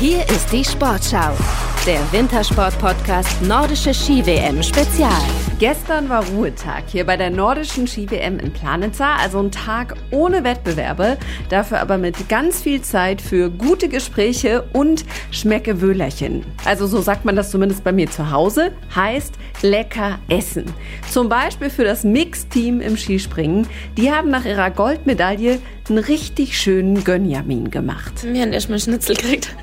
Hier 0.00 0.20
ist 0.30 0.50
die 0.50 0.64
Sportschau, 0.64 1.36
der 1.86 2.00
Wintersport-Podcast 2.10 3.42
Nordische 3.42 3.92
Ski-WM 3.92 4.62
Spezial. 4.62 5.12
Gestern 5.58 6.08
war 6.08 6.24
Ruhetag 6.24 6.84
hier 6.86 7.04
bei 7.04 7.18
der 7.18 7.28
nordischen 7.28 7.86
Ski-WM 7.86 8.38
in 8.38 8.50
Planitza, 8.50 9.16
also 9.16 9.40
ein 9.40 9.50
Tag 9.50 9.94
ohne 10.10 10.42
Wettbewerbe, 10.42 11.18
dafür 11.50 11.80
aber 11.80 11.98
mit 11.98 12.30
ganz 12.30 12.62
viel 12.62 12.80
Zeit 12.80 13.20
für 13.20 13.50
gute 13.50 13.90
Gespräche 13.90 14.64
und 14.72 15.04
Schmeckewöhlerchen. 15.32 16.46
Also 16.64 16.86
so 16.86 17.02
sagt 17.02 17.26
man 17.26 17.36
das 17.36 17.50
zumindest 17.50 17.84
bei 17.84 17.92
mir 17.92 18.10
zu 18.10 18.30
Hause, 18.30 18.72
heißt 18.96 19.34
lecker 19.60 20.18
essen. 20.30 20.64
Zum 21.10 21.28
Beispiel 21.28 21.68
für 21.68 21.84
das 21.84 22.04
Mix-Team 22.04 22.80
im 22.80 22.96
Skispringen. 22.96 23.66
Die 23.98 24.10
haben 24.10 24.30
nach 24.30 24.46
ihrer 24.46 24.70
Goldmedaille 24.70 25.60
einen 25.90 25.98
richtig 25.98 26.58
schönen 26.58 27.04
Gönjamin 27.04 27.70
gemacht. 27.70 28.14
Wir 28.24 28.40
haben 28.40 28.54
erstmal 28.54 28.78
Schnitzel 28.78 29.14
gekriegt. 29.14 29.54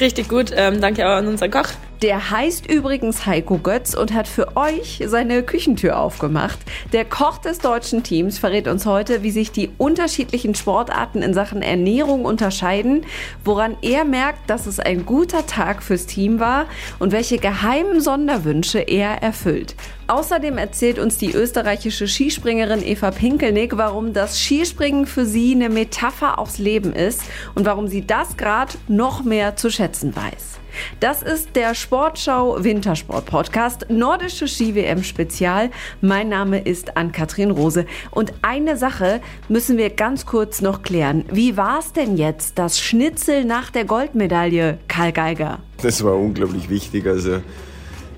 Richtig 0.00 0.28
gut. 0.28 0.50
Ähm, 0.54 0.80
danke 0.80 1.06
auch 1.06 1.16
an 1.16 1.26
unseren 1.28 1.50
Koch. 1.50 1.68
Der 2.02 2.30
heißt 2.30 2.70
übrigens 2.70 3.24
Heiko 3.24 3.56
Götz 3.56 3.94
und 3.94 4.12
hat 4.12 4.28
für 4.28 4.54
euch 4.54 5.02
seine 5.06 5.42
Küchentür 5.42 5.98
aufgemacht. 5.98 6.58
Der 6.92 7.06
Koch 7.06 7.38
des 7.38 7.58
deutschen 7.58 8.02
Teams 8.02 8.38
verrät 8.38 8.68
uns 8.68 8.84
heute, 8.84 9.22
wie 9.22 9.30
sich 9.30 9.50
die 9.50 9.70
unterschiedlichen 9.78 10.54
Sportarten 10.54 11.22
in 11.22 11.32
Sachen 11.32 11.62
Ernährung 11.62 12.26
unterscheiden, 12.26 13.06
woran 13.44 13.78
er 13.80 14.04
merkt, 14.04 14.50
dass 14.50 14.66
es 14.66 14.78
ein 14.78 15.06
guter 15.06 15.46
Tag 15.46 15.82
fürs 15.82 16.04
Team 16.04 16.38
war 16.38 16.66
und 16.98 17.12
welche 17.12 17.38
geheimen 17.38 18.02
Sonderwünsche 18.02 18.80
er 18.80 19.22
erfüllt. 19.22 19.74
Außerdem 20.06 20.58
erzählt 20.58 20.98
uns 20.98 21.16
die 21.16 21.32
österreichische 21.32 22.06
Skispringerin 22.06 22.84
Eva 22.84 23.10
Pinkelnick, 23.10 23.78
warum 23.78 24.12
das 24.12 24.38
Skispringen 24.38 25.06
für 25.06 25.24
sie 25.24 25.54
eine 25.54 25.70
Metapher 25.70 26.38
aufs 26.38 26.58
Leben 26.58 26.92
ist 26.92 27.22
und 27.54 27.64
warum 27.64 27.88
sie 27.88 28.06
das 28.06 28.36
gerade 28.36 28.74
noch 28.86 29.24
mehr 29.24 29.56
zu 29.56 29.70
schätzen 29.70 30.14
weiß. 30.14 30.60
Das 31.00 31.22
ist 31.22 31.56
der 31.56 31.74
Sportschau 31.74 32.62
Wintersport 32.62 33.26
Podcast, 33.26 33.86
Nordische 33.88 34.48
Ski-WM 34.48 35.02
Spezial. 35.02 35.70
Mein 36.00 36.28
Name 36.28 36.60
ist 36.60 36.96
Ann-Kathrin 36.96 37.50
Rose. 37.50 37.86
Und 38.10 38.32
eine 38.42 38.76
Sache 38.76 39.20
müssen 39.48 39.78
wir 39.78 39.90
ganz 39.90 40.26
kurz 40.26 40.60
noch 40.60 40.82
klären. 40.82 41.24
Wie 41.30 41.56
war 41.56 41.78
es 41.78 41.92
denn 41.92 42.16
jetzt, 42.16 42.58
das 42.58 42.80
Schnitzel 42.80 43.44
nach 43.44 43.70
der 43.70 43.84
Goldmedaille, 43.84 44.78
Karl 44.88 45.12
Geiger? 45.12 45.58
Das 45.82 46.02
war 46.04 46.14
unglaublich 46.16 46.68
wichtig. 46.68 47.06
Also 47.06 47.40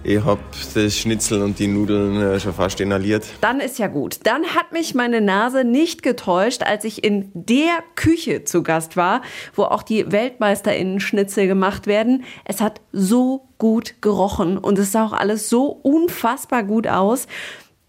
ich 0.08 0.24
habe 0.24 0.40
das 0.74 0.96
Schnitzel 0.96 1.42
und 1.42 1.58
die 1.58 1.66
Nudeln 1.66 2.20
äh, 2.20 2.40
schon 2.40 2.54
fast 2.54 2.80
inhaliert. 2.80 3.26
Dann 3.42 3.60
ist 3.60 3.78
ja 3.78 3.88
gut. 3.88 4.20
Dann 4.24 4.54
hat 4.54 4.72
mich 4.72 4.94
meine 4.94 5.20
Nase 5.20 5.64
nicht 5.64 6.02
getäuscht, 6.02 6.62
als 6.62 6.84
ich 6.84 7.04
in 7.04 7.30
der 7.34 7.82
Küche 7.94 8.44
zu 8.44 8.62
Gast 8.62 8.96
war, 8.96 9.20
wo 9.54 9.64
auch 9.64 9.82
die 9.82 10.10
WeltmeisterInnen 10.10 11.00
Schnitzel 11.00 11.46
gemacht 11.46 11.86
werden. 11.86 12.24
Es 12.46 12.62
hat 12.62 12.80
so 12.90 13.48
gut 13.58 14.00
gerochen 14.00 14.56
und 14.56 14.78
es 14.78 14.92
sah 14.92 15.04
auch 15.04 15.12
alles 15.12 15.50
so 15.50 15.66
unfassbar 15.66 16.62
gut 16.62 16.86
aus. 16.86 17.26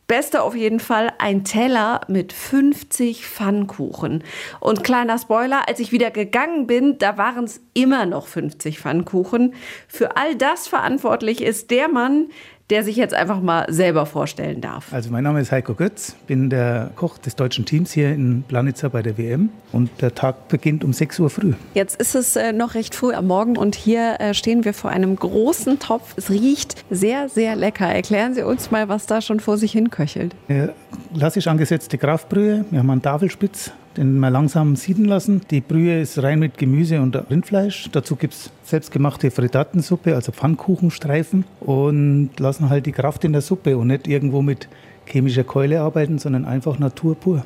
Beste 0.09 0.41
auf 0.41 0.55
jeden 0.55 0.81
Fall 0.81 1.13
ein 1.19 1.45
Teller 1.45 2.01
mit 2.09 2.33
50 2.33 3.25
Pfannkuchen. 3.25 4.25
Und 4.59 4.83
kleiner 4.83 5.19
Spoiler, 5.19 5.69
als 5.69 5.79
ich 5.79 5.93
wieder 5.93 6.11
gegangen 6.11 6.67
bin, 6.67 6.97
da 6.97 7.17
waren 7.17 7.45
es 7.45 7.61
immer 7.73 8.05
noch 8.05 8.27
50 8.27 8.79
Pfannkuchen. 8.79 9.53
Für 9.87 10.17
all 10.17 10.35
das 10.35 10.67
verantwortlich 10.67 11.41
ist 11.41 11.69
der 11.71 11.87
Mann, 11.87 12.29
der 12.69 12.83
sich 12.83 12.95
jetzt 12.95 13.13
einfach 13.13 13.41
mal 13.41 13.65
selber 13.69 14.05
vorstellen 14.05 14.61
darf. 14.61 14.93
Also 14.93 15.09
mein 15.11 15.23
Name 15.23 15.41
ist 15.41 15.51
Heiko 15.51 15.73
Götz, 15.73 16.15
bin 16.27 16.49
der 16.49 16.91
Koch 16.95 17.17
des 17.17 17.35
deutschen 17.35 17.65
Teams 17.65 17.91
hier 17.91 18.13
in 18.13 18.43
Planitza 18.43 18.89
bei 18.89 19.01
der 19.01 19.17
WM 19.17 19.49
und 19.71 19.89
der 20.01 20.13
Tag 20.13 20.47
beginnt 20.49 20.83
um 20.83 20.93
6 20.93 21.19
Uhr 21.19 21.29
früh. 21.29 21.53
Jetzt 21.73 21.99
ist 21.99 22.15
es 22.15 22.35
äh, 22.35 22.53
noch 22.53 22.75
recht 22.75 22.93
früh 22.93 23.13
am 23.13 23.27
Morgen 23.27 23.57
und 23.57 23.75
hier 23.75 24.19
äh, 24.19 24.33
stehen 24.33 24.65
wir 24.65 24.73
vor 24.73 24.91
einem 24.91 25.15
großen 25.15 25.79
Topf. 25.79 26.13
Es 26.15 26.29
riecht 26.29 26.83
sehr, 26.91 27.29
sehr 27.29 27.55
lecker. 27.55 27.87
Erklären 27.87 28.35
Sie 28.35 28.43
uns 28.43 28.69
mal, 28.69 28.87
was 28.87 29.07
da 29.07 29.21
schon 29.21 29.39
vor 29.39 29.57
sich 29.57 29.71
hin 29.71 29.89
köchelt. 29.89 30.35
Ja, 30.47 30.69
klassisch 31.15 31.47
angesetzte 31.47 31.97
Kraftbrühe. 31.97 32.65
Wir 32.69 32.79
haben 32.79 32.89
einen 32.89 33.01
Tafelspitz, 33.01 33.71
den 33.99 34.19
wir 34.19 34.29
langsam 34.29 34.77
sieden 34.77 35.05
lassen. 35.05 35.41
Die 35.51 35.59
Brühe 35.59 35.99
ist 35.99 36.23
rein 36.23 36.39
mit 36.39 36.57
Gemüse 36.57 37.01
und 37.01 37.15
Rindfleisch. 37.29 37.89
Dazu 37.91 38.15
gibt 38.15 38.33
es 38.33 38.49
selbstgemachte 38.63 39.29
Frittatensuppe, 39.29 40.15
also 40.15 40.31
Pfannkuchenstreifen 40.31 41.43
und 41.59 42.31
lassen 42.39 42.69
halt 42.69 42.85
die 42.85 42.93
Kraft 42.93 43.25
in 43.25 43.33
der 43.33 43.41
Suppe 43.41 43.77
und 43.77 43.87
nicht 43.87 44.07
irgendwo 44.07 44.41
mit 44.41 44.69
chemischer 45.05 45.43
Keule 45.43 45.81
arbeiten, 45.81 46.17
sondern 46.17 46.45
einfach 46.45 46.79
Natur 46.79 47.15
pur. 47.15 47.45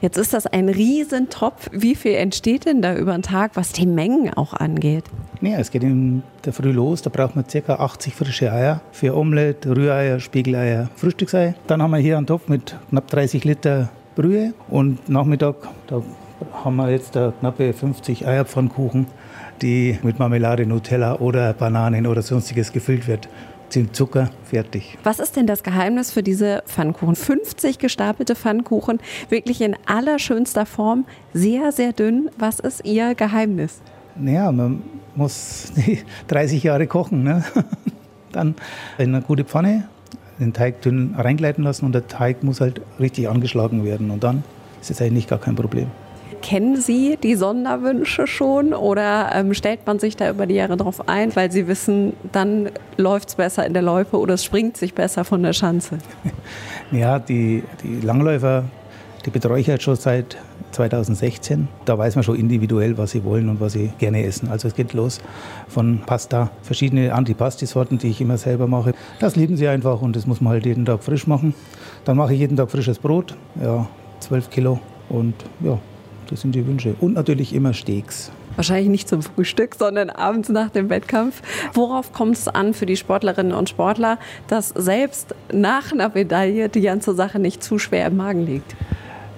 Jetzt 0.00 0.16
ist 0.16 0.32
das 0.32 0.46
ein 0.46 0.70
Riesentopf. 0.70 1.68
Wie 1.72 1.94
viel 1.94 2.14
entsteht 2.14 2.64
denn 2.64 2.80
da 2.80 2.96
über 2.96 3.12
den 3.12 3.20
Tag, 3.20 3.50
was 3.54 3.72
die 3.72 3.84
Mengen 3.84 4.32
auch 4.32 4.54
angeht? 4.54 5.04
Ja, 5.42 5.58
es 5.58 5.70
geht 5.70 5.82
in 5.82 6.22
der 6.46 6.54
Früh 6.54 6.72
los. 6.72 7.02
Da 7.02 7.10
braucht 7.10 7.36
man 7.36 7.44
ca. 7.46 7.74
80 7.74 8.14
frische 8.14 8.50
Eier 8.50 8.80
für 8.92 9.14
Omelette, 9.14 9.76
Rühreier, 9.76 10.18
Spiegeleier, 10.18 10.88
Frühstücksei. 10.96 11.54
Dann 11.66 11.82
haben 11.82 11.90
wir 11.90 11.98
hier 11.98 12.16
einen 12.16 12.26
Topf 12.26 12.48
mit 12.48 12.76
knapp 12.88 13.08
30 13.08 13.44
Liter 13.44 13.90
Brühe 14.20 14.52
und 14.68 15.08
Nachmittag, 15.08 15.56
da 15.86 16.02
haben 16.62 16.76
wir 16.76 16.90
jetzt 16.90 17.12
knappe 17.12 17.72
50 17.72 18.26
Eierpfannkuchen, 18.26 19.06
die 19.62 19.98
mit 20.02 20.18
Marmelade, 20.18 20.66
Nutella 20.66 21.20
oder 21.20 21.54
Bananen 21.54 22.06
oder 22.06 22.20
sonstiges 22.20 22.70
gefüllt 22.70 23.08
wird 23.08 23.30
sind 23.70 23.94
Zucker 23.94 24.30
fertig. 24.44 24.98
Was 25.04 25.20
ist 25.20 25.36
denn 25.36 25.46
das 25.46 25.62
Geheimnis 25.62 26.10
für 26.10 26.24
diese 26.24 26.62
Pfannkuchen? 26.66 27.14
50 27.14 27.78
gestapelte 27.78 28.34
Pfannkuchen, 28.34 28.98
wirklich 29.28 29.62
in 29.62 29.76
allerschönster 29.86 30.66
Form, 30.66 31.06
sehr, 31.32 31.70
sehr 31.72 31.92
dünn. 31.92 32.30
Was 32.36 32.58
ist 32.60 32.84
Ihr 32.84 33.14
Geheimnis? 33.14 33.80
Naja, 34.16 34.50
man 34.52 34.82
muss 35.14 35.72
30 36.28 36.64
Jahre 36.64 36.86
kochen. 36.88 37.22
Ne? 37.22 37.44
Dann 38.32 38.56
in 38.98 39.14
eine 39.14 39.24
gute 39.24 39.44
Pfanne 39.44 39.88
den 40.40 40.52
Teig 40.52 40.80
dünn 40.82 41.14
reingleiten 41.16 41.64
lassen 41.64 41.86
und 41.86 41.92
der 41.92 42.08
Teig 42.08 42.42
muss 42.42 42.60
halt 42.60 42.80
richtig 42.98 43.28
angeschlagen 43.28 43.84
werden. 43.84 44.10
Und 44.10 44.24
dann 44.24 44.42
ist 44.80 44.90
es 44.90 45.00
eigentlich 45.00 45.28
gar 45.28 45.38
kein 45.38 45.54
Problem. 45.54 45.86
Kennen 46.42 46.76
Sie 46.76 47.18
die 47.22 47.34
Sonderwünsche 47.34 48.26
schon 48.26 48.72
oder 48.72 49.30
ähm, 49.34 49.52
stellt 49.52 49.86
man 49.86 49.98
sich 49.98 50.16
da 50.16 50.30
über 50.30 50.46
die 50.46 50.54
Jahre 50.54 50.78
drauf 50.78 51.06
ein, 51.06 51.36
weil 51.36 51.52
Sie 51.52 51.68
wissen, 51.68 52.14
dann 52.32 52.70
läuft 52.96 53.28
es 53.28 53.34
besser 53.34 53.66
in 53.66 53.74
der 53.74 53.82
Loipe 53.82 54.18
oder 54.18 54.34
es 54.34 54.44
springt 54.44 54.78
sich 54.78 54.94
besser 54.94 55.24
von 55.24 55.42
der 55.42 55.52
Schanze? 55.52 55.98
Ja, 56.92 57.20
die, 57.20 57.62
die 57.84 58.04
Langläufer, 58.04 58.64
die 59.24 59.30
betreue 59.30 59.60
ich 59.60 59.70
halt 59.70 59.80
schon 59.80 59.94
seit 59.94 60.36
2016. 60.72 61.68
Da 61.84 61.98
weiß 61.98 62.14
man 62.14 62.22
schon 62.22 62.36
individuell, 62.36 62.98
was 62.98 63.12
sie 63.12 63.24
wollen 63.24 63.48
und 63.48 63.60
was 63.60 63.72
sie 63.72 63.92
gerne 63.98 64.24
essen. 64.24 64.48
Also 64.48 64.68
es 64.68 64.74
geht 64.74 64.92
los 64.92 65.20
von 65.68 66.00
Pasta, 66.06 66.50
verschiedene 66.62 67.14
Antipasti-Sorten, 67.14 67.98
die 67.98 68.08
ich 68.08 68.20
immer 68.20 68.38
selber 68.38 68.66
mache. 68.66 68.92
Das 69.18 69.36
lieben 69.36 69.56
sie 69.56 69.68
einfach 69.68 70.02
und 70.02 70.16
das 70.16 70.26
muss 70.26 70.40
man 70.40 70.52
halt 70.52 70.66
jeden 70.66 70.84
Tag 70.84 71.02
frisch 71.02 71.26
machen. 71.26 71.54
Dann 72.04 72.16
mache 72.16 72.34
ich 72.34 72.40
jeden 72.40 72.56
Tag 72.56 72.70
frisches 72.70 72.98
Brot, 72.98 73.36
ja, 73.62 73.86
12 74.20 74.50
Kilo 74.50 74.80
und 75.08 75.34
ja, 75.60 75.78
das 76.28 76.40
sind 76.40 76.54
die 76.54 76.66
Wünsche. 76.66 76.94
Und 77.00 77.14
natürlich 77.14 77.54
immer 77.54 77.72
Steaks. 77.72 78.30
Wahrscheinlich 78.56 78.88
nicht 78.88 79.08
zum 79.08 79.22
Frühstück, 79.22 79.74
sondern 79.76 80.10
abends 80.10 80.48
nach 80.48 80.70
dem 80.70 80.90
Wettkampf. 80.90 81.40
Worauf 81.72 82.12
kommt 82.12 82.36
es 82.36 82.48
an 82.48 82.74
für 82.74 82.86
die 82.86 82.96
Sportlerinnen 82.96 83.52
und 83.52 83.68
Sportler, 83.68 84.18
dass 84.48 84.68
selbst 84.70 85.34
nach 85.52 85.92
einer 85.92 86.10
Medaille 86.10 86.68
die 86.68 86.80
ganze 86.80 87.14
Sache 87.14 87.38
nicht 87.38 87.62
zu 87.62 87.78
schwer 87.78 88.08
im 88.08 88.16
Magen 88.16 88.44
liegt? 88.44 88.74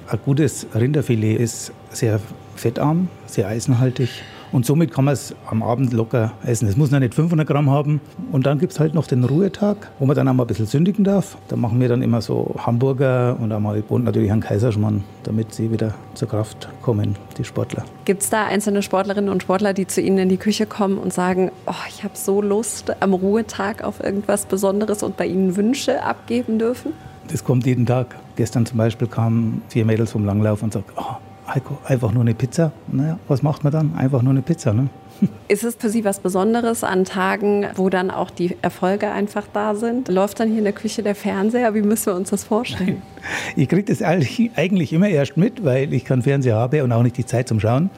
Ein 0.08 0.18
gutes 0.24 0.66
Rinderfilet 0.74 1.38
ist 1.38 1.72
sehr 1.90 2.20
fettarm, 2.56 3.08
sehr 3.26 3.48
eisenhaltig 3.48 4.22
und 4.52 4.66
somit 4.66 4.92
kann 4.92 5.06
man 5.06 5.14
es 5.14 5.34
am 5.46 5.62
Abend 5.62 5.94
locker 5.94 6.32
essen. 6.44 6.68
Es 6.68 6.76
muss 6.76 6.90
noch 6.90 6.98
nicht 6.98 7.14
500 7.14 7.48
Gramm 7.48 7.70
haben. 7.70 8.02
Und 8.32 8.44
dann 8.44 8.58
gibt 8.58 8.72
es 8.72 8.80
halt 8.80 8.92
noch 8.92 9.06
den 9.06 9.24
Ruhetag, 9.24 9.90
wo 9.98 10.04
man 10.04 10.14
dann 10.14 10.28
auch 10.28 10.34
mal 10.34 10.44
ein 10.44 10.46
bisschen 10.46 10.66
sündigen 10.66 11.04
darf. 11.04 11.38
Da 11.48 11.56
machen 11.56 11.80
wir 11.80 11.88
dann 11.88 12.02
immer 12.02 12.20
so 12.20 12.54
Hamburger 12.58 13.38
und, 13.40 13.50
einmal, 13.50 13.82
und 13.88 14.04
natürlich 14.04 14.30
einen 14.30 14.42
Kaiserschmarrn, 14.42 15.04
damit 15.22 15.54
sie 15.54 15.72
wieder 15.72 15.94
zur 16.12 16.28
Kraft 16.28 16.68
kommen, 16.82 17.16
die 17.38 17.44
Sportler. 17.44 17.84
Gibt 18.04 18.22
es 18.22 18.28
da 18.28 18.44
einzelne 18.44 18.82
Sportlerinnen 18.82 19.30
und 19.30 19.42
Sportler, 19.42 19.72
die 19.72 19.86
zu 19.86 20.02
Ihnen 20.02 20.18
in 20.18 20.28
die 20.28 20.36
Küche 20.36 20.66
kommen 20.66 20.98
und 20.98 21.14
sagen, 21.14 21.50
oh, 21.66 21.72
ich 21.88 22.04
habe 22.04 22.14
so 22.16 22.42
Lust 22.42 22.94
am 23.00 23.14
Ruhetag 23.14 23.82
auf 23.82 24.04
irgendwas 24.04 24.44
Besonderes 24.44 25.02
und 25.02 25.16
bei 25.16 25.26
Ihnen 25.26 25.56
Wünsche 25.56 26.02
abgeben 26.02 26.58
dürfen? 26.58 26.92
Das 27.32 27.42
kommt 27.42 27.64
jeden 27.64 27.86
Tag. 27.86 28.14
Gestern 28.36 28.66
zum 28.66 28.76
Beispiel 28.76 29.08
kamen 29.08 29.62
vier 29.68 29.86
Mädels 29.86 30.12
vom 30.12 30.26
Langlauf 30.26 30.62
und 30.62 30.74
sagten, 30.74 30.92
oh, 30.96 31.16
Heiko, 31.48 31.78
einfach 31.86 32.12
nur 32.12 32.20
eine 32.20 32.34
Pizza. 32.34 32.72
Naja, 32.88 33.18
was 33.26 33.42
macht 33.42 33.64
man 33.64 33.72
dann? 33.72 33.94
Einfach 33.96 34.20
nur 34.20 34.32
eine 34.32 34.42
Pizza, 34.42 34.74
ne? 34.74 34.88
Ist 35.48 35.64
es 35.64 35.76
für 35.76 35.88
Sie 35.88 36.04
was 36.04 36.20
Besonderes 36.20 36.84
an 36.84 37.06
Tagen, 37.06 37.66
wo 37.74 37.88
dann 37.88 38.10
auch 38.10 38.30
die 38.30 38.58
Erfolge 38.60 39.10
einfach 39.10 39.44
da 39.50 39.74
sind? 39.74 40.08
Läuft 40.08 40.40
dann 40.40 40.48
hier 40.50 40.58
in 40.58 40.64
der 40.64 40.74
Küche 40.74 41.02
der 41.02 41.14
Fernseher? 41.14 41.74
Wie 41.74 41.80
müssen 41.80 42.06
wir 42.06 42.16
uns 42.16 42.28
das 42.30 42.44
vorstellen? 42.44 43.00
Ich 43.56 43.68
kriege 43.68 43.84
das 43.84 44.02
eigentlich 44.02 44.92
immer 44.92 45.08
erst 45.08 45.36
mit, 45.36 45.64
weil 45.64 45.94
ich 45.94 46.04
keinen 46.04 46.22
Fernseher 46.22 46.56
habe 46.56 46.82
und 46.82 46.90
auch 46.90 47.04
nicht 47.04 47.16
die 47.16 47.24
Zeit 47.24 47.46
zum 47.48 47.60
Schauen, 47.60 47.88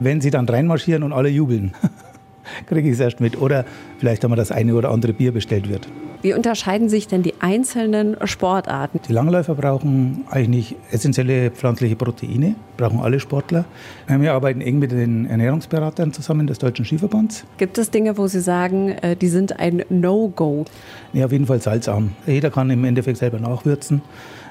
wenn 0.00 0.20
sie 0.20 0.30
dann 0.30 0.46
reinmarschieren 0.46 1.02
und 1.02 1.12
alle 1.12 1.30
jubeln. 1.30 1.72
kriege 2.66 2.88
ich 2.88 2.94
es 2.94 3.00
erst 3.00 3.20
mit. 3.20 3.40
Oder 3.40 3.64
vielleicht 3.98 4.24
haben 4.24 4.32
wir 4.32 4.36
das 4.36 4.50
eine 4.50 4.74
oder 4.74 4.90
andere 4.90 5.12
Bier 5.12 5.32
bestellt 5.32 5.68
wird. 5.68 5.88
Wie 6.22 6.34
unterscheiden 6.34 6.88
sich 6.88 7.06
denn 7.06 7.22
die 7.22 7.34
einzelnen 7.40 8.16
Sportarten? 8.24 9.00
Die 9.06 9.12
Langläufer 9.12 9.54
brauchen 9.54 10.24
eigentlich 10.30 10.74
essentielle 10.90 11.50
pflanzliche 11.50 11.94
Proteine, 11.94 12.56
brauchen 12.76 13.00
alle 13.00 13.20
Sportler. 13.20 13.64
Wir 14.08 14.32
arbeiten 14.32 14.60
eng 14.60 14.78
mit 14.78 14.92
den 14.92 15.26
Ernährungsberatern 15.26 16.12
zusammen 16.12 16.46
des 16.46 16.58
Deutschen 16.58 16.84
Skiverbands. 16.84 17.44
Gibt 17.58 17.78
es 17.78 17.90
Dinge, 17.90 18.16
wo 18.16 18.26
Sie 18.26 18.40
sagen, 18.40 18.88
äh, 18.88 19.14
die 19.14 19.28
sind 19.28 19.60
ein 19.60 19.84
No-Go? 19.88 20.64
Ja, 21.12 21.26
auf 21.26 21.32
jeden 21.32 21.46
Fall 21.46 21.60
salzarm. 21.60 22.12
Jeder 22.26 22.50
kann 22.50 22.70
im 22.70 22.84
Endeffekt 22.84 23.18
selber 23.18 23.38
nachwürzen. 23.38 24.02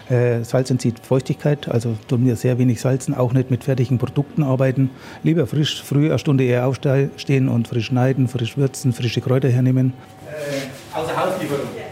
Äh, 0.10 0.44
Salz 0.44 0.70
entzieht 0.70 1.00
Feuchtigkeit, 1.00 1.68
also 1.68 1.96
tun 2.08 2.26
wir 2.26 2.36
sehr 2.36 2.60
wenig 2.60 2.80
salzen, 2.80 3.16
auch 3.16 3.34
nicht 3.34 3.50
mit 3.50 3.64
fertigen 3.64 3.98
Produkten 3.98 4.44
arbeiten. 4.44 4.92
Lieber 5.24 5.48
frisch, 5.48 5.82
früh 5.84 6.10
eine 6.10 6.20
Stunde 6.20 6.44
eher 6.44 6.68
aufstehen 6.68 7.50
und 7.50 7.68
frisch 7.68 7.88
schneiden, 7.88 8.28
frisch 8.28 8.58
würzen, 8.58 8.94
frische 8.94 9.22
Kräuter 9.22 9.50
hernehmen. 9.50 9.94
Äh, 10.30 10.98
außer 10.98 11.16
Hauslieferung. 11.16 11.85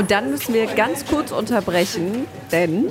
Und 0.00 0.10
dann 0.10 0.30
müssen 0.30 0.54
wir 0.54 0.64
ganz 0.64 1.04
kurz 1.04 1.30
unterbrechen, 1.30 2.24
denn 2.50 2.86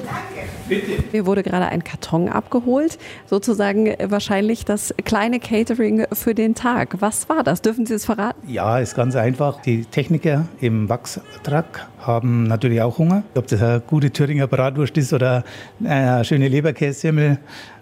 mir 1.12 1.26
wurde 1.26 1.42
gerade 1.42 1.66
ein 1.66 1.84
Karton 1.84 2.30
abgeholt, 2.30 3.00
sozusagen 3.26 3.96
wahrscheinlich 4.04 4.64
das 4.64 4.94
kleine 5.06 5.40
Catering 5.40 6.06
für 6.14 6.36
den 6.36 6.54
Tag. 6.54 6.98
Was 7.00 7.28
war 7.28 7.44
das? 7.44 7.64
Dürfen 7.64 7.88
Sie 7.88 7.96
es 7.96 8.06
verraten? 8.06 8.48
Ja, 8.48 8.78
ist 8.78 8.96
ganz 8.96 9.16
einfach. 9.16 9.60
Die 9.64 9.86
Techniker 9.86 10.46
im 10.62 10.88
Wachstruck 10.88 11.88
haben 11.98 12.44
natürlich 12.44 12.80
auch 12.84 13.00
Hunger. 13.00 13.24
Ob 13.34 13.48
das 13.48 13.64
eine 13.64 13.80
gute 13.80 14.12
Thüringer 14.12 14.46
Bratwurst 14.46 14.96
ist 14.96 15.12
oder 15.12 15.44
eine 15.84 16.24
schöne 16.24 16.48
Leberkässemmel, 16.48 17.40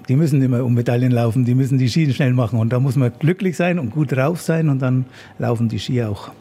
die 0.08 0.16
müssen 0.16 0.42
immer 0.42 0.64
um 0.64 0.74
Medaillen 0.74 1.12
laufen, 1.12 1.44
die 1.44 1.54
müssen 1.54 1.78
die 1.78 1.90
Ski 1.90 2.14
schnell 2.14 2.32
machen. 2.32 2.60
Und 2.60 2.72
da 2.72 2.80
muss 2.80 2.96
man 2.96 3.12
glücklich 3.20 3.58
sein 3.58 3.78
und 3.78 3.90
gut 3.90 4.14
drauf 4.14 4.42
sein 4.42 4.70
und 4.70 4.82
dann 4.82 5.06
laufen 5.38 5.68
die 5.68 5.80
Ski 5.80 6.02
auch. 6.04 6.32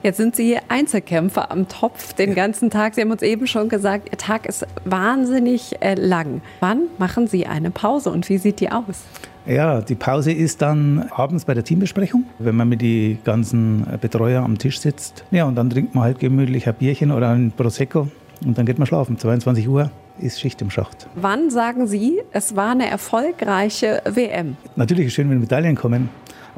Jetzt 0.00 0.18
sind 0.18 0.36
Sie 0.36 0.56
Einzelkämpfer 0.68 1.50
am 1.50 1.66
Topf 1.66 2.12
den 2.12 2.36
ganzen 2.36 2.70
Tag. 2.70 2.94
Sie 2.94 3.00
haben 3.00 3.10
uns 3.10 3.22
eben 3.22 3.48
schon 3.48 3.68
gesagt, 3.68 4.08
Ihr 4.12 4.18
Tag 4.18 4.46
ist 4.46 4.64
wahnsinnig 4.84 5.74
äh, 5.80 5.94
lang. 5.94 6.40
Wann 6.60 6.82
machen 6.98 7.26
Sie 7.26 7.46
eine 7.46 7.72
Pause 7.72 8.10
und 8.10 8.28
wie 8.28 8.38
sieht 8.38 8.60
die 8.60 8.70
aus? 8.70 9.02
Ja, 9.44 9.80
die 9.80 9.96
Pause 9.96 10.30
ist 10.30 10.62
dann 10.62 11.08
abends 11.10 11.46
bei 11.46 11.54
der 11.54 11.64
Teambesprechung, 11.64 12.26
wenn 12.38 12.54
man 12.54 12.68
mit 12.68 12.80
den 12.80 13.18
ganzen 13.24 13.86
Betreuer 14.00 14.44
am 14.44 14.56
Tisch 14.58 14.78
sitzt. 14.78 15.24
Ja, 15.32 15.46
und 15.46 15.56
dann 15.56 15.68
trinkt 15.68 15.96
man 15.96 16.04
halt 16.04 16.20
gemütlich 16.20 16.68
ein 16.68 16.74
Bierchen 16.74 17.10
oder 17.10 17.30
ein 17.30 17.50
Prosecco 17.50 18.06
und 18.44 18.56
dann 18.56 18.66
geht 18.66 18.78
man 18.78 18.86
schlafen. 18.86 19.18
22 19.18 19.68
Uhr 19.68 19.90
ist 20.20 20.38
Schicht 20.38 20.62
im 20.62 20.70
Schacht. 20.70 21.08
Wann 21.16 21.50
sagen 21.50 21.88
Sie, 21.88 22.20
es 22.30 22.54
war 22.54 22.70
eine 22.70 22.88
erfolgreiche 22.88 24.02
WM? 24.04 24.56
Natürlich 24.76 25.06
ist 25.06 25.12
es 25.12 25.14
schön, 25.14 25.30
wenn 25.30 25.40
Medaillen 25.40 25.74
kommen. 25.74 26.08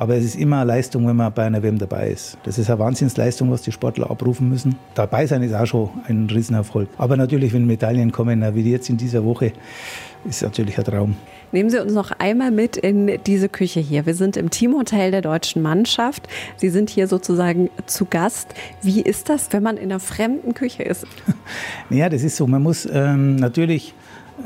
Aber 0.01 0.17
es 0.17 0.25
ist 0.25 0.37
immer 0.37 0.63
eine 0.63 0.65
Leistung, 0.65 1.07
wenn 1.07 1.17
man 1.17 1.31
bei 1.31 1.45
einer 1.45 1.63
WM 1.63 1.77
dabei 1.77 2.09
ist. 2.09 2.39
Das 2.45 2.57
ist 2.57 2.71
eine 2.71 2.79
Wahnsinnsleistung, 2.79 3.51
was 3.51 3.61
die 3.61 3.71
Sportler 3.71 4.11
abrufen 4.11 4.49
müssen. 4.49 4.77
Dabei 4.95 5.27
sein 5.27 5.43
ist 5.43 5.53
auch 5.53 5.67
schon 5.67 5.91
ein 6.09 6.27
Riesenerfolg. 6.31 6.89
Aber 6.97 7.19
natürlich, 7.19 7.53
wenn 7.53 7.67
Medaillen 7.67 8.11
kommen, 8.11 8.43
wie 8.55 8.63
jetzt 8.63 8.89
in 8.89 8.97
dieser 8.97 9.23
Woche, 9.27 9.53
ist 10.27 10.43
natürlich 10.43 10.79
ein 10.79 10.85
Traum. 10.85 11.17
Nehmen 11.53 11.69
Sie 11.69 11.79
uns 11.79 11.93
noch 11.93 12.13
einmal 12.13 12.51
mit 12.51 12.79
in 12.79 13.21
diese 13.27 13.51
Küche 13.51 13.81
hier. 13.81 14.07
Wir 14.07 14.15
sind 14.15 14.39
im 14.39 14.49
Teamhotel 14.49 15.11
der 15.11 15.21
deutschen 15.21 15.61
Mannschaft. 15.61 16.27
Sie 16.57 16.71
sind 16.71 16.89
hier 16.89 17.07
sozusagen 17.07 17.69
zu 17.85 18.07
Gast. 18.07 18.55
Wie 18.81 19.03
ist 19.03 19.29
das, 19.29 19.53
wenn 19.53 19.63
man 19.63 19.77
in 19.77 19.93
einer 19.93 20.01
fremden 20.01 20.55
Küche 20.55 20.83
ist? 20.83 21.07
Ja, 21.91 22.09
das 22.09 22.23
ist 22.23 22.37
so. 22.37 22.47
Man 22.47 22.63
muss 22.63 22.89
ähm, 22.91 23.37
natürlich 23.37 23.93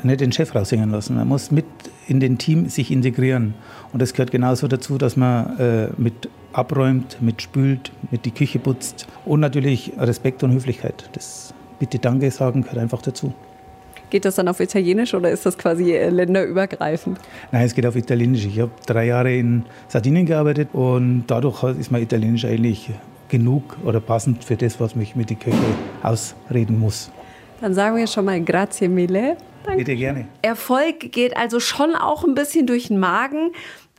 nicht 0.02 0.20
den 0.20 0.32
Chef 0.32 0.52
raushängen 0.52 0.90
lassen. 0.90 1.14
Man 1.14 1.28
muss 1.28 1.50
mit 1.50 1.66
in 2.06 2.20
den 2.20 2.38
Team 2.38 2.68
sich 2.68 2.90
integrieren. 2.90 3.54
Und 3.92 4.00
das 4.02 4.12
gehört 4.12 4.30
genauso 4.30 4.68
dazu, 4.68 4.98
dass 4.98 5.16
man 5.16 5.58
äh, 5.58 5.88
mit 5.96 6.28
abräumt, 6.52 7.20
mit 7.20 7.42
spült, 7.42 7.92
mit 8.10 8.24
die 8.24 8.30
Küche 8.30 8.58
putzt 8.58 9.06
und 9.24 9.40
natürlich 9.40 9.92
Respekt 9.98 10.42
und 10.42 10.52
Höflichkeit. 10.52 11.08
Das 11.12 11.54
Bitte 11.78 11.98
Danke 11.98 12.30
sagen 12.30 12.62
gehört 12.62 12.78
einfach 12.78 13.02
dazu. 13.02 13.34
Geht 14.10 14.24
das 14.24 14.36
dann 14.36 14.46
auf 14.48 14.60
Italienisch 14.60 15.12
oder 15.12 15.30
ist 15.30 15.44
das 15.44 15.58
quasi 15.58 15.92
äh, 15.92 16.08
länderübergreifend? 16.08 17.18
Nein, 17.50 17.66
es 17.66 17.74
geht 17.74 17.84
auf 17.84 17.96
Italienisch. 17.96 18.46
Ich 18.46 18.60
habe 18.60 18.70
drei 18.86 19.06
Jahre 19.06 19.34
in 19.34 19.64
Sardinien 19.88 20.24
gearbeitet 20.24 20.68
und 20.72 21.24
dadurch 21.26 21.62
ist 21.78 21.90
mein 21.90 22.02
Italienisch 22.02 22.44
eigentlich 22.44 22.90
genug 23.28 23.76
oder 23.84 24.00
passend 24.00 24.44
für 24.44 24.56
das, 24.56 24.78
was 24.78 24.94
mich 24.94 25.16
mit 25.16 25.30
der 25.30 25.36
Küche 25.36 25.56
ausreden 26.02 26.78
muss. 26.78 27.10
Dann 27.60 27.74
sagen 27.74 27.96
wir 27.96 28.06
schon 28.06 28.26
mal 28.26 28.40
Grazie 28.40 28.88
mille. 28.88 29.36
Danke. 29.64 29.78
Bitte 29.78 29.96
gerne. 29.96 30.28
Erfolg 30.42 31.12
geht 31.12 31.36
also 31.36 31.58
schon 31.58 31.94
auch 31.94 32.24
ein 32.24 32.34
bisschen 32.34 32.66
durch 32.66 32.88
den 32.88 32.98
Magen. 32.98 33.52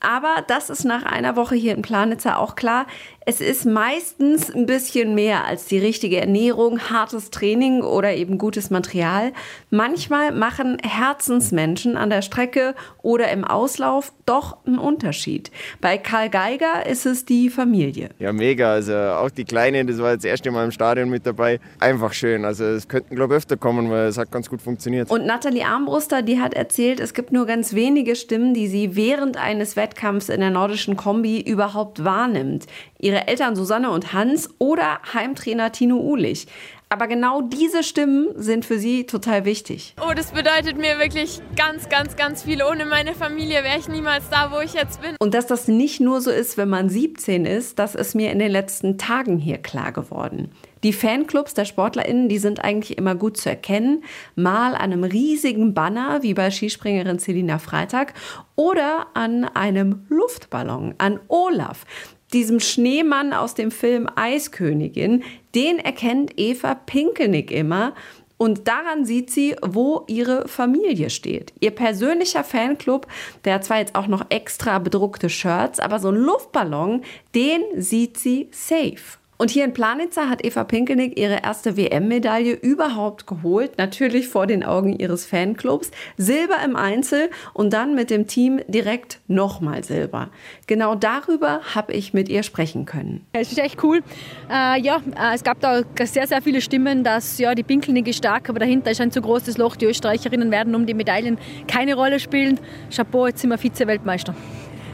Aber 0.06 0.44
das 0.48 0.70
ist 0.70 0.86
nach 0.86 1.04
einer 1.04 1.36
Woche 1.36 1.56
hier 1.56 1.74
in 1.74 1.82
Planitzer 1.82 2.38
auch 2.38 2.56
klar. 2.56 2.86
Es 3.28 3.42
ist 3.42 3.66
meistens 3.66 4.54
ein 4.54 4.68
bisschen 4.68 5.16
mehr 5.16 5.46
als 5.46 5.66
die 5.66 5.80
richtige 5.80 6.22
Ernährung, 6.22 6.80
hartes 6.92 7.32
Training 7.32 7.82
oder 7.82 8.14
eben 8.14 8.38
gutes 8.38 8.70
Material. 8.70 9.34
Manchmal 9.72 10.32
machen 10.32 10.78
Herzensmenschen 10.84 11.98
an 11.98 12.12
der 12.12 12.22
Strecke 12.22 12.76
oder 13.02 13.32
im 13.32 13.44
Auslauf 13.44 14.14
doch 14.28 14.58
einen 14.68 14.78
Unterschied. 14.78 15.50
Bei 15.82 15.98
Karl 15.98 16.30
Geiger 16.30 16.86
ist 16.86 17.08
es 17.08 17.26
die 17.26 17.50
Familie. 17.50 18.10
Ja, 18.20 18.32
mega. 18.32 18.74
Also 18.74 18.94
auch 18.94 19.32
die 19.32 19.46
Kleine, 19.46 19.84
das 19.86 19.98
war 19.98 20.12
jetzt 20.12 20.24
das 20.24 20.30
erste 20.30 20.52
Mal 20.52 20.66
im 20.66 20.72
Stadion 20.72 21.10
mit 21.10 21.26
dabei. 21.26 21.60
Einfach 21.80 22.14
schön. 22.14 22.46
Also 22.46 22.64
es 22.64 22.88
könnten, 22.88 23.16
glaube 23.16 23.34
ich, 23.34 23.38
öfter 23.38 23.58
kommen, 23.58 23.90
weil 23.90 24.06
es 24.06 24.20
hat 24.20 24.32
ganz 24.32 24.52
gut 24.52 24.62
funktioniert. 24.62 25.10
Und 25.10 25.26
Nathalie 25.26 25.66
Armbruster, 25.66 26.22
die 26.22 26.40
hat 26.40 26.54
erzählt, 26.54 27.00
es 27.00 27.16
gibt 27.16 27.32
nur 27.32 27.48
ganz 27.48 27.74
wenige 27.74 28.16
Stimmen, 28.16 28.54
die 28.54 28.68
sie 28.68 28.96
während 28.96 29.38
eines 29.38 29.76
Wettkampfs 29.76 29.95
in 30.30 30.40
der 30.40 30.52
nordischen 30.52 30.96
Kombi 30.96 31.42
überhaupt 31.42 32.04
wahrnimmt 32.04 32.68
ihre 33.00 33.28
Eltern 33.28 33.56
Susanne 33.56 33.90
und 33.92 34.14
Hans 34.14 34.50
oder 34.60 35.00
Heimtrainer 35.14 35.72
Tino 35.72 35.98
Uhlich. 35.98 36.48
Aber 36.96 37.08
genau 37.08 37.42
diese 37.42 37.84
Stimmen 37.84 38.30
sind 38.36 38.64
für 38.64 38.80
sie 38.80 39.06
total 39.06 39.44
wichtig. 39.44 39.96
Oh, 40.02 40.14
das 40.16 40.32
bedeutet 40.32 40.78
mir 40.78 40.98
wirklich 40.98 41.42
ganz, 41.58 41.90
ganz, 41.90 42.16
ganz 42.16 42.44
viel. 42.44 42.64
Ohne 42.64 42.86
meine 42.86 43.14
Familie 43.14 43.66
wäre 43.66 43.78
ich 43.78 43.90
niemals 43.90 44.30
da, 44.30 44.50
wo 44.54 44.62
ich 44.62 44.76
jetzt 44.76 45.02
bin. 45.02 45.18
Und 45.20 45.34
dass 45.34 45.46
das 45.46 45.68
nicht 45.68 46.00
nur 46.00 46.22
so 46.22 46.32
ist, 46.32 46.58
wenn 46.58 46.70
man 46.70 46.88
17 46.88 47.46
ist, 47.46 47.80
das 47.80 47.96
ist 47.96 48.16
mir 48.16 48.32
in 48.32 48.40
den 48.40 48.50
letzten 48.50 48.98
Tagen 48.98 49.38
hier 49.40 49.58
klar 49.58 49.92
geworden. 49.92 50.54
Die 50.86 50.94
Fanclubs 50.94 51.54
der 51.54 51.66
SportlerInnen, 51.66 52.30
die 52.30 52.38
sind 52.38 52.64
eigentlich 52.64 52.98
immer 52.98 53.16
gut 53.16 53.36
zu 53.36 53.50
erkennen. 53.50 54.06
Mal 54.36 54.76
an 54.76 54.94
einem 54.94 55.04
riesigen 55.04 55.74
Banner, 55.74 56.24
wie 56.24 56.34
bei 56.34 56.50
Skispringerin 56.50 57.20
Selina 57.20 57.58
Freitag, 57.58 58.14
oder 58.56 59.08
an 59.16 59.44
einem 59.44 60.06
Luftballon, 60.08 60.96
an 60.98 61.20
Olaf 61.28 61.86
diesem 62.36 62.60
Schneemann 62.60 63.34
aus 63.34 63.56
dem 63.56 63.72
Film 63.72 64.08
Eiskönigin, 64.16 65.24
den 65.56 65.80
erkennt 65.80 66.38
Eva 66.38 66.76
Pinkelnick 66.76 67.50
immer. 67.50 67.96
Und 68.38 68.68
daran 68.68 69.06
sieht 69.06 69.32
sie, 69.32 69.56
wo 69.66 70.04
ihre 70.08 70.48
Familie 70.50 71.10
steht. 71.10 71.54
Ihr 71.62 71.72
persönlicher 71.72 72.44
Fanclub, 72.44 73.08
der 73.46 73.56
hat 73.56 73.64
zwar 73.64 73.80
jetzt 73.80 73.96
auch 73.96 74.08
noch 74.08 74.26
extra 74.28 74.78
bedruckte 74.80 75.30
Shirts, 75.30 75.80
aber 75.80 76.00
so 76.00 76.10
ein 76.10 76.18
Luftballon, 76.18 77.04
den 77.34 77.62
sieht 77.78 78.18
sie 78.18 78.50
safe. 78.52 79.18
Und 79.38 79.52
hier 79.52 79.66
in 79.66 79.74
Planitzer 79.74 80.30
hat 80.30 80.46
Eva 80.46 80.64
Pinkelnick 80.64 81.20
ihre 81.20 81.44
erste 81.44 81.76
WM-Medaille 81.76 82.54
überhaupt 82.54 83.28
geholt, 83.28 83.78
natürlich 83.78 84.30
vor 84.30 84.48
den 84.48 84.64
Augen 84.64 84.98
ihres 84.98 85.26
Fanclubs. 85.26 85.92
Silber 86.16 86.56
im 86.64 86.78
Einzel 86.78 87.30
und 87.54 87.74
dann 87.74 87.96
mit 87.96 88.10
dem 88.10 88.28
Team 88.28 88.62
direkt 88.68 89.20
nochmal 89.28 89.84
Silber. 89.84 90.30
Genau 90.68 90.96
darüber 90.96 91.60
habe 91.76 91.92
ich 91.92 92.14
mit 92.14 92.30
ihr 92.30 92.44
sprechen 92.44 92.86
können. 92.86 93.26
Es 93.34 93.52
ist 93.52 93.60
echt 93.60 93.84
cool. 93.84 94.02
Äh, 94.50 94.82
ja, 94.82 95.02
äh, 95.18 95.36
es 95.36 95.44
gab 95.44 95.60
da 95.60 95.82
sehr, 96.04 96.28
sehr 96.28 96.42
viele 96.42 96.62
Stimmen, 96.62 97.04
dass 97.04 97.38
ja, 97.38 97.54
die 97.56 97.64
Pinkelnick 97.64 98.08
ist 98.08 98.18
stark, 98.18 98.50
aber 98.50 98.60
dahinter 98.60 98.92
ist 98.92 99.02
ein 99.02 99.12
zu 99.12 99.22
großes 99.22 99.58
Loch. 99.58 99.76
Die 99.76 99.86
Österreicherinnen 99.86 100.50
werden 100.50 100.76
um 100.76 100.86
die 100.86 100.94
Medaillen 100.94 101.38
keine 101.68 101.96
Rolle 101.96 102.22
spielen. 102.22 102.60
Chapeau, 102.90 103.28
jetzt 103.28 103.42
sind 103.42 103.50
wir 103.50 103.58
Vize-Weltmeister. 103.58 104.34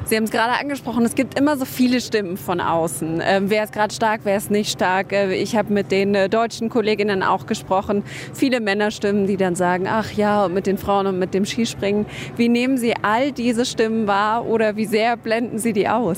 Sie 0.06 0.18
haben 0.18 0.24
es 0.24 0.32
gerade 0.32 0.60
angesprochen, 0.60 1.06
es 1.06 1.16
gibt 1.16 1.40
immer 1.40 1.58
so 1.58 1.66
viele 1.66 2.02
Stimmen 2.02 2.36
von 2.36 2.60
außen. 2.60 3.22
Ähm, 3.24 3.50
wer 3.50 3.64
ist 3.64 3.72
gerade 3.72 3.94
stark, 3.94 4.22
wer 4.24 4.36
ist 4.36 4.52
nicht 4.52 4.72
stark? 4.72 5.14
Äh, 5.14 5.36
ich 5.36 5.56
habe 5.56 5.72
mit 5.72 5.92
den 5.92 6.16
äh, 6.16 6.28
deutschen 6.28 6.70
Kolleginnen 6.70 7.24
auch 7.24 7.46
gesprochen. 7.46 8.04
Viele 8.34 8.60
Männerstimmen, 8.60 9.28
die 9.28 9.38
dann 9.38 9.56
sagen, 9.56 9.88
ach 9.88 10.12
ja, 10.12 10.46
und 10.46 10.54
mit 10.54 10.66
den 10.66 10.78
Frauen 10.78 11.08
und 11.08 11.20
mit 11.20 11.34
dem 11.34 11.46
Skispringen. 11.46 12.06
Wie 12.36 12.50
nehmen 12.50 12.78
Sie 12.78 12.94
all 13.02 13.32
diese 13.32 13.66
Stimmen 13.66 14.08
wahr 14.08 14.46
oder 14.48 14.76
wie 14.76 14.86
sehr 14.86 15.16
blenden 15.18 15.60
Sie 15.60 15.72
die 15.72 15.88
aus? 15.88 16.18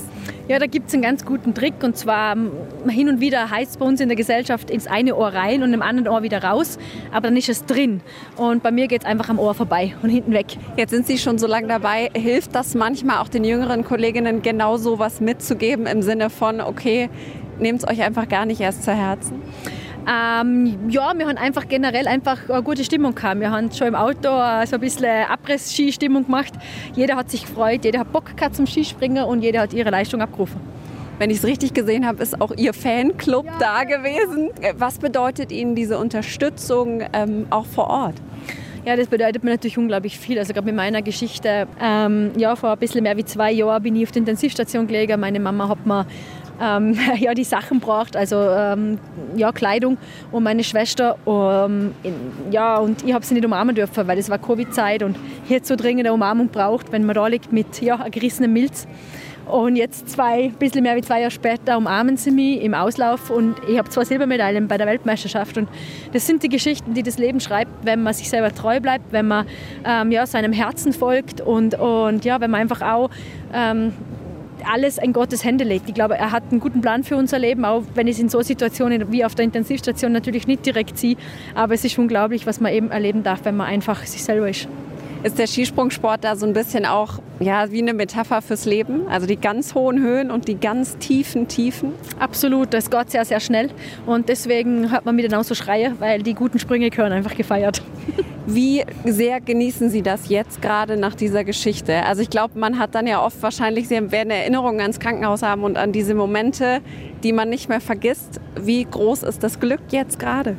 Ja, 0.49 0.59
da 0.59 0.65
gibt 0.65 0.89
es 0.89 0.93
einen 0.93 1.03
ganz 1.03 1.23
guten 1.23 1.53
Trick 1.53 1.75
und 1.83 1.95
zwar 1.95 2.35
ähm, 2.35 2.51
hin 2.89 3.07
und 3.07 3.21
wieder 3.21 3.49
heißt 3.49 3.71
es 3.71 3.77
bei 3.77 3.85
uns 3.85 4.01
in 4.01 4.09
der 4.09 4.17
Gesellschaft 4.17 4.69
ins 4.69 4.87
eine 4.87 5.15
Ohr 5.15 5.29
rein 5.29 5.63
und 5.63 5.73
im 5.73 5.81
anderen 5.81 6.09
Ohr 6.09 6.21
wieder 6.21 6.43
raus, 6.43 6.77
aber 7.11 7.27
dann 7.27 7.37
ist 7.37 7.47
es 7.47 7.65
drin 7.65 8.01
und 8.35 8.61
bei 8.61 8.71
mir 8.71 8.87
geht 8.87 9.03
es 9.03 9.07
einfach 9.07 9.29
am 9.29 9.39
Ohr 9.39 9.53
vorbei 9.53 9.95
und 10.03 10.09
hinten 10.09 10.33
weg. 10.33 10.47
Jetzt 10.75 10.89
sind 10.89 11.07
Sie 11.07 11.17
schon 11.17 11.37
so 11.37 11.47
lange 11.47 11.67
dabei. 11.67 12.11
Hilft 12.13 12.53
das 12.55 12.75
manchmal 12.75 13.19
auch 13.19 13.29
den 13.29 13.45
jüngeren 13.45 13.82
Kolleginnen 13.83 14.41
genau 14.41 14.77
so 14.77 14.99
was 14.99 15.21
mitzugeben 15.21 15.85
im 15.85 16.01
Sinne 16.01 16.29
von, 16.29 16.61
okay, 16.61 17.09
nehmt 17.59 17.79
es 17.79 17.87
euch 17.87 18.01
einfach 18.01 18.27
gar 18.27 18.45
nicht 18.45 18.61
erst 18.61 18.83
zu 18.83 18.93
Herzen? 18.93 19.41
Ähm, 20.05 20.89
ja, 20.89 21.13
wir 21.15 21.27
haben 21.27 21.37
einfach 21.37 21.67
generell 21.67 22.07
einfach 22.07 22.49
eine 22.49 22.61
gute 22.61 22.83
Stimmung 22.83 23.15
gehabt. 23.15 23.39
Wir 23.39 23.51
haben 23.51 23.71
schon 23.71 23.87
im 23.87 23.95
Auto 23.95 24.29
so 24.65 24.75
ein 24.75 24.79
bisschen 24.79 25.25
Abriss-Ski-Stimmung 25.29 26.25
gemacht. 26.25 26.53
Jeder 26.93 27.15
hat 27.15 27.29
sich 27.29 27.45
gefreut, 27.45 27.85
jeder 27.85 27.99
hat 27.99 28.11
Bock 28.11 28.35
gehabt 28.35 28.55
zum 28.55 28.67
Skispringen 28.67 29.23
und 29.23 29.41
jeder 29.41 29.61
hat 29.61 29.73
ihre 29.73 29.89
Leistung 29.91 30.21
abgerufen. 30.21 30.59
Wenn 31.19 31.29
ich 31.29 31.37
es 31.37 31.45
richtig 31.45 31.73
gesehen 31.73 32.05
habe, 32.05 32.21
ist 32.21 32.41
auch 32.41 32.51
Ihr 32.57 32.73
Fanclub 32.73 33.45
ja, 33.45 33.57
da 33.59 33.83
gewesen. 33.83 34.49
Was 34.77 34.97
bedeutet 34.97 35.51
Ihnen 35.51 35.75
diese 35.75 35.97
Unterstützung 35.99 37.03
ähm, 37.13 37.45
auch 37.49 37.65
vor 37.65 37.87
Ort? 37.87 38.15
Ja, 38.85 38.97
das 38.97 39.07
bedeutet 39.07 39.45
mir 39.45 39.51
natürlich 39.51 39.77
unglaublich 39.77 40.19
viel. 40.19 40.37
Also 40.37 40.53
gerade 40.53 40.65
mit 40.65 40.75
meiner 40.75 41.01
Geschichte, 41.01 41.67
ähm, 41.81 42.31
ja, 42.37 42.55
vor 42.57 42.71
ein 42.71 42.79
bisschen 42.79 43.03
mehr 43.03 43.15
wie 43.15 43.23
zwei 43.23 43.49
Jahren 43.49 43.81
bin 43.81 43.95
ich 43.95 44.03
auf 44.03 44.11
der 44.11 44.19
Intensivstation 44.19 44.87
gelegen. 44.87 45.21
Meine 45.21 45.39
Mama 45.39 45.69
hat 45.69 45.85
mir 45.85 46.05
ähm, 46.61 46.97
ja, 47.17 47.33
die 47.33 47.45
Sachen 47.45 47.79
braucht, 47.79 48.17
also 48.17 48.35
ähm, 48.35 48.99
ja, 49.37 49.53
Kleidung 49.53 49.97
und 50.33 50.43
meine 50.43 50.65
Schwester. 50.65 51.15
In, 51.25 51.93
ja, 52.51 52.77
und 52.77 53.05
ich 53.05 53.13
habe 53.13 53.25
sie 53.25 53.35
nicht 53.35 53.45
umarmen 53.45 53.73
dürfen, 53.73 54.05
weil 54.05 54.17
es 54.17 54.29
war 54.29 54.37
Covid-Zeit 54.37 55.01
und 55.01 55.15
hätte 55.47 55.65
so 55.65 55.75
dringend 55.77 56.01
eine 56.01 56.13
Umarmung 56.13 56.49
braucht, 56.49 56.91
wenn 56.91 57.05
man 57.05 57.15
da 57.15 57.27
liegt 57.27 57.53
mit 57.53 57.81
ja, 57.81 58.07
gerissenem 58.09 58.51
Milz. 58.51 58.85
Und 59.45 59.75
jetzt 59.75 60.09
zwei, 60.09 60.45
ein 60.45 60.53
bisschen 60.53 60.83
mehr 60.83 60.95
wie 60.95 61.01
zwei 61.01 61.19
Jahre 61.19 61.31
später 61.31 61.77
umarmen 61.77 62.15
sie 62.17 62.31
mich 62.31 62.61
im 62.61 62.73
Auslauf 62.73 63.29
und 63.29 63.55
ich 63.67 63.77
habe 63.77 63.89
zwei 63.89 64.05
Silbermedaillen 64.05 64.67
bei 64.67 64.77
der 64.77 64.87
Weltmeisterschaft. 64.87 65.57
Und 65.57 65.67
das 66.13 66.25
sind 66.25 66.43
die 66.43 66.49
Geschichten, 66.49 66.93
die 66.93 67.03
das 67.03 67.17
Leben 67.17 67.39
schreibt, 67.39 67.71
wenn 67.83 68.03
man 68.03 68.13
sich 68.13 68.29
selber 68.29 68.53
treu 68.53 68.79
bleibt, 68.79 69.11
wenn 69.11 69.27
man 69.27 69.45
ähm, 69.85 70.11
ja, 70.11 70.25
seinem 70.25 70.53
Herzen 70.53 70.93
folgt 70.93 71.41
und, 71.41 71.75
und 71.75 72.23
ja, 72.23 72.39
wenn 72.39 72.51
man 72.51 72.61
einfach 72.61 72.81
auch 72.81 73.09
ähm, 73.53 73.91
alles 74.65 74.97
in 74.97 75.11
Gottes 75.13 75.43
Hände 75.43 75.63
legt. 75.63 75.89
Ich 75.89 75.95
glaube, 75.95 76.15
er 76.17 76.31
hat 76.31 76.43
einen 76.51 76.59
guten 76.59 76.81
Plan 76.81 77.03
für 77.03 77.17
unser 77.17 77.39
Leben, 77.39 77.65
auch 77.65 77.83
wenn 77.95 78.07
ich 78.07 78.15
es 78.15 78.21
in 78.21 78.29
so 78.29 78.41
Situationen 78.41 79.11
wie 79.11 79.25
auf 79.25 79.35
der 79.35 79.45
Intensivstation 79.45 80.11
natürlich 80.11 80.47
nicht 80.47 80.65
direkt 80.65 80.97
sehe. 80.97 81.17
Aber 81.53 81.73
es 81.73 81.83
ist 81.83 81.97
unglaublich, 81.97 82.47
was 82.47 82.61
man 82.61 82.71
eben 82.71 82.91
erleben 82.91 83.23
darf, 83.23 83.43
wenn 83.43 83.57
man 83.57 83.67
einfach 83.67 84.05
sich 84.05 84.23
selber 84.23 84.49
ist. 84.49 84.67
Ist 85.23 85.39
der 85.39 85.47
Skisprungsport 85.47 86.25
da 86.25 86.35
so 86.35 86.45
ein 86.45 86.51
bisschen 86.51 86.85
auch 86.85 87.19
ja, 87.39 87.71
wie 87.71 87.81
eine 87.81 87.93
Metapher 87.93 88.41
fürs 88.41 88.65
Leben? 88.65 89.07
Also 89.07 89.25
die 89.25 89.37
ganz 89.37 89.73
hohen 89.73 90.01
Höhen 90.01 90.29
und 90.29 90.49
die 90.49 90.59
ganz 90.59 90.97
tiefen 90.97 91.47
Tiefen? 91.47 91.93
Absolut, 92.19 92.73
das 92.73 92.91
geht 92.91 93.09
sehr, 93.09 93.23
sehr 93.23 93.39
schnell. 93.39 93.69
Und 94.05 94.27
deswegen 94.27 94.91
hört 94.91 95.05
man 95.05 95.15
mich 95.15 95.25
dann 95.29 95.39
auch 95.39 95.45
so 95.45 95.55
schreien, 95.55 95.95
weil 95.99 96.23
die 96.23 96.33
guten 96.33 96.59
Sprünge 96.59 96.89
gehören 96.89 97.13
einfach 97.13 97.35
gefeiert. 97.35 97.81
Wie 98.45 98.83
sehr 99.05 99.39
genießen 99.39 99.89
Sie 99.89 100.01
das 100.01 100.27
jetzt 100.27 100.61
gerade 100.61 100.97
nach 100.97 101.15
dieser 101.15 101.45
Geschichte? 101.45 102.03
Also 102.03 102.21
ich 102.21 102.29
glaube, 102.29 102.59
man 102.59 102.77
hat 102.77 102.93
dann 102.93 103.07
ja 103.07 103.25
oft 103.25 103.41
wahrscheinlich, 103.41 103.87
Sie 103.87 104.11
werden 104.11 104.29
Erinnerungen 104.29 104.81
ans 104.81 104.99
Krankenhaus 104.99 105.41
haben 105.41 105.63
und 105.63 105.77
an 105.77 105.93
diese 105.93 106.15
Momente, 106.15 106.81
die 107.23 107.31
man 107.31 107.47
nicht 107.47 107.69
mehr 107.69 107.79
vergisst. 107.79 108.41
Wie 108.59 108.83
groß 108.83 109.23
ist 109.23 109.41
das 109.41 109.61
Glück 109.61 109.79
jetzt 109.91 110.19
gerade? 110.19 110.57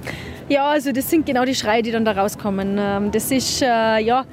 Ja, 0.48 0.66
also 0.66 0.92
das 0.92 1.08
sind 1.08 1.24
genau 1.24 1.44
die 1.44 1.54
Schreie, 1.54 1.82
die 1.82 1.90
dann 1.90 2.04
da 2.04 2.12
rauskommen. 2.12 2.76
Ähm, 2.78 3.10
das 3.10 3.30
ist 3.30 3.62
äh, 3.62 3.98
ja 4.00 4.26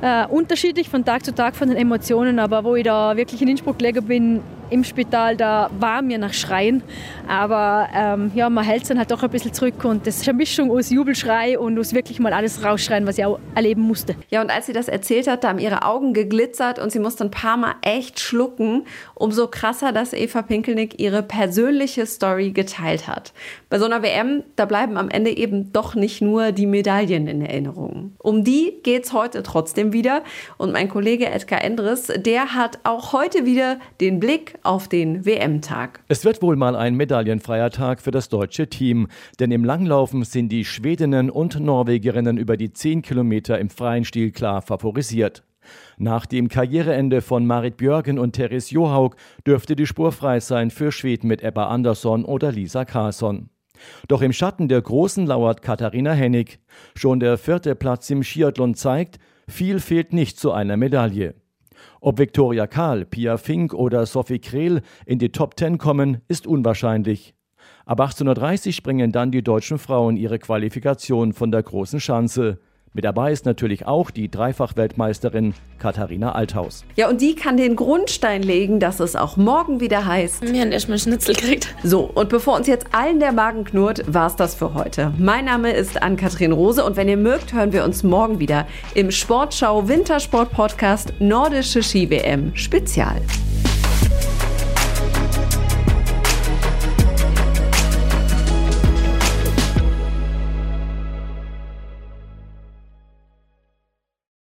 äh, 0.00 0.26
unterschiedlich 0.26 0.88
von 0.88 1.04
Tag 1.04 1.24
zu 1.24 1.34
Tag 1.34 1.54
von 1.54 1.68
den 1.68 1.76
Emotionen, 1.76 2.38
aber 2.38 2.64
wo 2.64 2.76
ich 2.76 2.84
da 2.84 3.14
wirklich 3.16 3.42
in 3.42 3.48
Innsbruck 3.48 3.78
gelegen 3.78 4.04
bin, 4.06 4.40
im 4.70 4.84
Spital, 4.84 5.36
da 5.36 5.70
war 5.78 6.02
mir 6.02 6.18
nach 6.18 6.32
Schreien. 6.32 6.82
Aber 7.28 7.88
ähm, 7.94 8.32
ja, 8.34 8.48
man 8.50 8.64
hält 8.64 8.82
es 8.82 8.88
dann 8.88 8.98
halt 8.98 9.10
doch 9.10 9.22
ein 9.22 9.30
bisschen 9.30 9.52
zurück 9.52 9.84
und 9.84 10.06
das 10.06 10.16
ist 10.16 10.28
eine 10.28 10.38
Mischung 10.38 10.70
aus 10.70 10.90
Jubelschrei 10.90 11.58
und 11.58 11.78
aus 11.78 11.92
wirklich 11.92 12.18
mal 12.20 12.32
alles 12.32 12.64
rausschreien, 12.64 13.06
was 13.06 13.18
ich 13.18 13.24
auch 13.24 13.38
erleben 13.54 13.82
musste. 13.82 14.16
Ja, 14.30 14.40
und 14.40 14.50
als 14.50 14.66
sie 14.66 14.72
das 14.72 14.88
erzählt 14.88 15.28
hat, 15.28 15.44
da 15.44 15.48
haben 15.48 15.58
ihre 15.58 15.82
Augen 15.84 16.14
geglitzert 16.14 16.78
und 16.78 16.90
sie 16.90 16.98
musste 16.98 17.24
ein 17.24 17.30
paar 17.30 17.56
Mal 17.56 17.74
echt 17.82 18.20
schlucken. 18.20 18.84
Umso 19.14 19.48
krasser, 19.48 19.92
dass 19.92 20.12
Eva 20.12 20.42
Pinkelnick 20.42 21.00
ihre 21.00 21.22
persönliche 21.22 22.06
Story 22.06 22.52
geteilt 22.52 23.08
hat. 23.08 23.32
Bei 23.68 23.78
so 23.78 23.84
einer 23.84 24.02
WM, 24.02 24.42
da 24.56 24.64
bleiben 24.64 24.96
am 24.96 25.10
Ende 25.10 25.36
eben 25.36 25.72
doch 25.72 25.94
nicht 25.94 26.22
nur 26.22 26.52
die 26.52 26.66
Medaillen 26.66 27.26
in 27.26 27.42
Erinnerung. 27.42 28.14
Um 28.18 28.44
die 28.44 28.78
geht 28.82 29.04
es 29.04 29.12
heute 29.12 29.42
trotzdem 29.42 29.92
wieder. 29.92 30.22
Und 30.58 30.72
mein 30.72 30.88
Kollege 30.88 31.26
Edgar 31.26 31.62
Endres, 31.62 32.12
der 32.16 32.54
hat 32.54 32.78
auch 32.84 33.12
heute 33.12 33.46
wieder 33.46 33.78
den 34.00 34.20
Blick 34.20 34.54
auf 34.62 34.88
den 34.88 35.24
WM-Tag. 35.24 36.02
Es 36.08 36.24
wird 36.24 36.42
wohl 36.42 36.56
mal 36.56 36.76
ein 36.76 36.94
medaillenfreier 36.94 37.70
Tag 37.70 38.00
für 38.00 38.10
das 38.10 38.28
deutsche 38.28 38.68
Team, 38.68 39.08
denn 39.38 39.50
im 39.50 39.64
Langlaufen 39.64 40.24
sind 40.24 40.50
die 40.50 40.64
Schwedinnen 40.64 41.30
und 41.30 41.58
Norwegerinnen 41.58 42.38
über 42.38 42.56
die 42.56 42.72
10 42.72 43.02
Kilometer 43.02 43.58
im 43.58 43.70
freien 43.70 44.04
Stil 44.04 44.32
klar 44.32 44.62
favorisiert. 44.62 45.44
Nach 45.98 46.26
dem 46.26 46.48
Karriereende 46.48 47.20
von 47.20 47.46
Marit 47.46 47.76
Björgen 47.76 48.18
und 48.18 48.32
Therese 48.32 48.74
Johaug 48.74 49.16
dürfte 49.46 49.76
die 49.76 49.86
Spur 49.86 50.12
frei 50.12 50.40
sein 50.40 50.70
für 50.70 50.92
Schweden 50.92 51.28
mit 51.28 51.42
Ebba 51.42 51.68
Andersson 51.68 52.24
oder 52.24 52.52
Lisa 52.52 52.84
Carlsson. 52.84 53.50
Doch 54.08 54.22
im 54.22 54.32
Schatten 54.32 54.68
der 54.68 54.82
Großen 54.82 55.26
lauert 55.26 55.62
Katharina 55.62 56.12
Hennig. 56.12 56.58
Schon 56.94 57.20
der 57.20 57.38
vierte 57.38 57.74
Platz 57.74 58.10
im 58.10 58.22
Skiathlon 58.22 58.74
zeigt, 58.74 59.18
viel 59.48 59.80
fehlt 59.80 60.12
nicht 60.12 60.38
zu 60.38 60.52
einer 60.52 60.76
Medaille. 60.76 61.34
Ob 62.00 62.18
Viktoria 62.18 62.66
Karl, 62.66 63.04
Pia 63.04 63.36
Fink 63.36 63.74
oder 63.74 64.06
Sophie 64.06 64.38
Krehl 64.38 64.82
in 65.06 65.18
die 65.18 65.32
Top 65.32 65.56
Ten 65.56 65.78
kommen, 65.78 66.22
ist 66.28 66.46
unwahrscheinlich. 66.46 67.34
Ab 67.86 68.00
1830 68.00 68.76
springen 68.76 69.12
dann 69.12 69.30
die 69.30 69.42
deutschen 69.42 69.78
Frauen 69.78 70.16
ihre 70.16 70.38
Qualifikation 70.38 71.32
von 71.32 71.50
der 71.50 71.62
großen 71.62 72.00
Schanze. 72.00 72.60
Mit 72.92 73.04
dabei 73.04 73.30
ist 73.30 73.46
natürlich 73.46 73.86
auch 73.86 74.10
die 74.10 74.28
Dreifach-Weltmeisterin 74.28 75.54
Katharina 75.78 76.32
Althaus. 76.32 76.84
Ja, 76.96 77.08
und 77.08 77.20
die 77.20 77.36
kann 77.36 77.56
den 77.56 77.76
Grundstein 77.76 78.42
legen, 78.42 78.80
dass 78.80 78.98
es 78.98 79.14
auch 79.14 79.36
morgen 79.36 79.78
wieder 79.78 80.06
heißt. 80.06 80.42
Wir 80.42 80.60
haben 80.60 80.72
erstmal 80.72 80.98
Schnitzel 80.98 81.36
gekriegt. 81.36 81.72
So, 81.84 82.10
und 82.12 82.28
bevor 82.30 82.56
uns 82.56 82.66
jetzt 82.66 82.86
allen 82.92 83.20
der 83.20 83.30
Magen 83.30 83.62
knurrt, 83.62 84.02
war's 84.12 84.34
das 84.34 84.56
für 84.56 84.74
heute. 84.74 85.12
Mein 85.18 85.44
Name 85.44 85.70
ist 85.70 86.02
Ann-Kathrin 86.02 86.50
Rose 86.50 86.84
und 86.84 86.96
wenn 86.96 87.08
ihr 87.08 87.16
mögt, 87.16 87.52
hören 87.52 87.72
wir 87.72 87.84
uns 87.84 88.02
morgen 88.02 88.40
wieder 88.40 88.66
im 88.94 89.12
Sportschau 89.12 89.86
Wintersport 89.86 90.50
Podcast 90.50 91.12
Nordische 91.20 91.84
Ski-WM 91.84 92.56
Spezial. 92.56 93.20